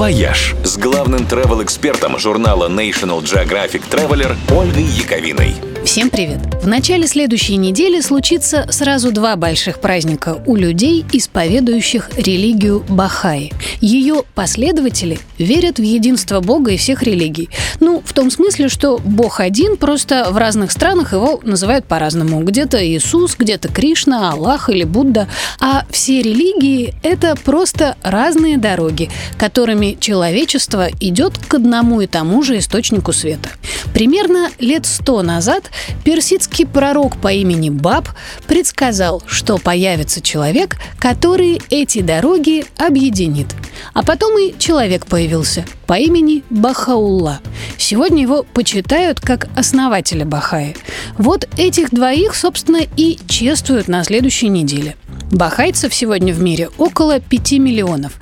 «Вояж» 0.00 0.54
с 0.64 0.78
главным 0.78 1.26
travel-экспертом 1.26 2.18
журнала 2.18 2.70
National 2.70 3.20
Geographic 3.20 3.82
Traveler 3.90 4.34
Ольгой 4.50 4.84
Яковиной. 4.84 5.54
Всем 5.90 6.08
привет! 6.08 6.38
В 6.62 6.68
начале 6.68 7.08
следующей 7.08 7.56
недели 7.56 8.00
случится 8.00 8.64
сразу 8.70 9.10
два 9.10 9.34
больших 9.34 9.80
праздника 9.80 10.40
у 10.46 10.54
людей, 10.54 11.04
исповедующих 11.12 12.10
религию 12.16 12.84
Бахаи. 12.88 13.52
Ее 13.80 14.22
последователи 14.36 15.18
верят 15.36 15.80
в 15.80 15.82
единство 15.82 16.38
Бога 16.38 16.70
и 16.70 16.76
всех 16.76 17.02
религий. 17.02 17.50
Ну, 17.80 18.04
в 18.04 18.12
том 18.12 18.30
смысле, 18.30 18.68
что 18.68 18.98
Бог 18.98 19.40
один, 19.40 19.76
просто 19.76 20.28
в 20.30 20.36
разных 20.36 20.70
странах 20.70 21.12
его 21.12 21.40
называют 21.42 21.86
по-разному. 21.86 22.40
Где-то 22.44 22.86
Иисус, 22.86 23.34
где-то 23.36 23.66
Кришна, 23.68 24.30
Аллах 24.30 24.70
или 24.70 24.84
Будда. 24.84 25.26
А 25.58 25.86
все 25.90 26.22
религии— 26.22 26.94
это 27.02 27.34
просто 27.34 27.96
разные 28.02 28.58
дороги, 28.58 29.10
которыми 29.38 29.96
человечество 29.98 30.88
идет 31.00 31.36
к 31.36 31.54
одному 31.54 32.00
и 32.00 32.06
тому 32.06 32.44
же 32.44 32.58
источнику 32.58 33.12
света. 33.12 33.48
Примерно 33.92 34.50
лет 34.60 34.86
сто 34.86 35.22
назад 35.22 35.70
персидский 36.04 36.66
пророк 36.66 37.16
по 37.16 37.32
имени 37.32 37.70
Баб 37.70 38.08
предсказал, 38.46 39.22
что 39.26 39.58
появится 39.58 40.20
человек, 40.20 40.76
который 40.98 41.60
эти 41.70 42.00
дороги 42.00 42.64
объединит. 42.76 43.48
А 43.94 44.02
потом 44.02 44.38
и 44.38 44.54
человек 44.58 45.06
появился 45.06 45.64
по 45.86 45.98
имени 45.98 46.44
Бахаулла. 46.50 47.40
Сегодня 47.78 48.22
его 48.22 48.42
почитают 48.42 49.20
как 49.20 49.48
основателя 49.56 50.24
Бахаи. 50.24 50.76
Вот 51.18 51.48
этих 51.56 51.90
двоих, 51.90 52.34
собственно, 52.34 52.80
и 52.96 53.18
чествуют 53.28 53.88
на 53.88 54.04
следующей 54.04 54.48
неделе. 54.48 54.96
Бахайцев 55.30 55.94
сегодня 55.94 56.34
в 56.34 56.40
мире 56.40 56.70
около 56.76 57.20
5 57.20 57.52
миллионов, 57.52 58.14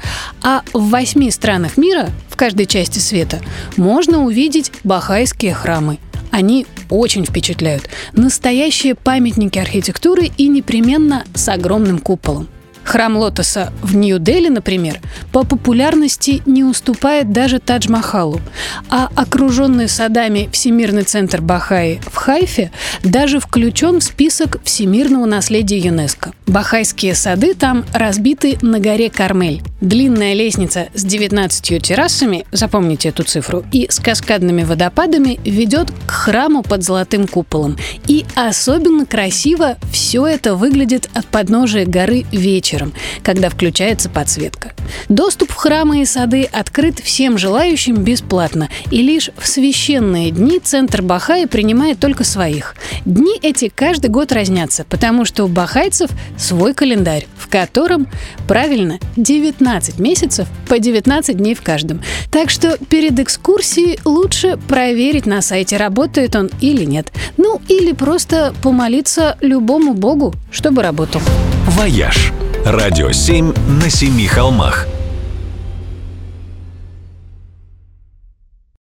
а 0.42 0.62
в 0.74 0.90
восьми 0.90 1.30
странах 1.30 1.78
мира, 1.78 2.10
в 2.28 2.36
каждой 2.36 2.66
части 2.66 2.98
света, 2.98 3.40
можно 3.76 4.24
увидеть 4.24 4.72
бахайские 4.84 5.54
храмы. 5.54 5.98
Они 6.30 6.66
очень 6.90 7.24
впечатляют. 7.24 7.88
Настоящие 8.12 8.94
памятники 8.94 9.58
архитектуры 9.58 10.30
и 10.36 10.48
непременно 10.48 11.24
с 11.34 11.48
огромным 11.48 11.98
куполом. 11.98 12.48
Храм 12.88 13.18
Лотоса 13.18 13.70
в 13.82 13.94
Нью-Дели, 13.94 14.48
например, 14.48 14.98
по 15.30 15.44
популярности 15.44 16.40
не 16.46 16.64
уступает 16.64 17.32
даже 17.32 17.58
Тадж-Махалу, 17.58 18.40
а 18.88 19.10
окруженный 19.14 19.90
садами 19.90 20.48
Всемирный 20.52 21.02
центр 21.02 21.42
Бахаи 21.42 22.00
в 22.10 22.16
Хайфе 22.16 22.70
даже 23.04 23.40
включен 23.40 24.00
в 24.00 24.04
список 24.04 24.62
всемирного 24.64 25.26
наследия 25.26 25.78
ЮНЕСКо. 25.78 26.32
Бахайские 26.48 27.14
сады 27.14 27.52
там 27.52 27.84
разбиты 27.92 28.56
на 28.62 28.80
горе 28.80 29.10
Кармель. 29.10 29.62
Длинная 29.82 30.32
лестница 30.32 30.88
с 30.94 31.04
19 31.04 31.82
террасами, 31.82 32.46
запомните 32.52 33.10
эту 33.10 33.22
цифру, 33.22 33.64
и 33.70 33.86
с 33.90 34.00
каскадными 34.00 34.64
водопадами 34.64 35.38
ведет 35.44 35.92
к 36.06 36.10
храму 36.10 36.62
под 36.62 36.82
золотым 36.82 37.26
куполом. 37.26 37.76
И 38.06 38.24
особенно 38.34 39.04
красиво 39.04 39.76
все 39.92 40.26
это 40.26 40.54
выглядит 40.54 41.10
от 41.12 41.26
подножия 41.26 41.84
горы 41.84 42.24
вечером 42.32 42.94
когда 43.28 43.50
включается 43.50 44.08
подсветка. 44.08 44.72
Доступ 45.10 45.50
в 45.50 45.54
храмы 45.54 46.00
и 46.00 46.06
сады 46.06 46.44
открыт 46.44 46.98
всем 46.98 47.36
желающим 47.36 47.96
бесплатно, 47.96 48.70
и 48.90 49.02
лишь 49.02 49.28
в 49.36 49.46
священные 49.46 50.30
дни 50.30 50.58
Центр 50.58 51.02
Бахаи 51.02 51.44
принимает 51.44 51.98
только 51.98 52.24
своих. 52.24 52.74
Дни 53.04 53.38
эти 53.42 53.68
каждый 53.68 54.08
год 54.08 54.32
разнятся, 54.32 54.86
потому 54.88 55.26
что 55.26 55.44
у 55.44 55.48
бахайцев 55.48 56.10
свой 56.38 56.74
календарь, 56.74 57.26
в 57.36 57.48
котором, 57.48 58.08
правильно, 58.46 58.98
19 59.16 59.98
месяцев 59.98 60.48
по 60.68 60.78
19 60.78 61.36
дней 61.36 61.54
в 61.54 61.62
каждом. 61.62 62.02
Так 62.30 62.50
что 62.50 62.78
перед 62.88 63.18
экскурсией 63.18 63.98
лучше 64.04 64.58
проверить 64.68 65.26
на 65.26 65.42
сайте, 65.42 65.76
работает 65.76 66.36
он 66.36 66.50
или 66.60 66.84
нет. 66.84 67.12
Ну, 67.36 67.60
или 67.68 67.92
просто 67.92 68.54
помолиться 68.62 69.36
любому 69.40 69.94
богу, 69.94 70.34
чтобы 70.50 70.82
работал. 70.82 71.20
«Вояж» 71.66 72.32
Радио 72.64 73.12
7 73.12 73.54
на 73.80 73.88
семи 73.88 74.26
холмах. 74.26 74.86